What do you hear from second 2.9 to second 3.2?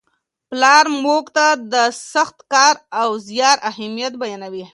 او